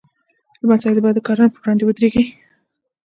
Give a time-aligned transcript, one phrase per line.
[0.61, 2.23] لمسی د بد کارونو پر وړاندې ودریږي.